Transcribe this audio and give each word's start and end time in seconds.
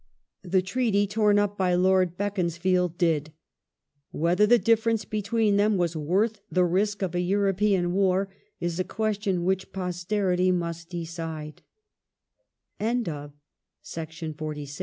The 0.41 0.63
Treaty 0.63 1.05
torn 1.05 1.37
up 1.37 1.59
by 1.59 1.75
Lord 1.75 2.17
Beaconsfield 2.17 2.97
did. 2.97 3.33
Whether 4.09 4.47
the 4.47 4.57
difference 4.57 5.05
between 5.05 5.57
them 5.57 5.77
/ 5.77 5.77
was 5.77 5.95
worth 5.95 6.41
the 6.51 6.65
risk 6.65 7.03
of 7.03 7.13
a 7.13 7.19
European 7.19 7.93
war 7.93 8.27
is 8.59 8.79
a 8.79 8.83
question 8.83 9.43
which 9.45 9.71
posterity 9.71 10.47
I 10.47 10.53
must 10.53 10.89
decide. 10.89 11.61
y^ 12.79 12.85
^ 12.85 12.87
Argyll, 12.97 13.25
op. 13.25 13.33
cit. 13.83 14.09
p. 14.37 14.65
3. 14.65 14.67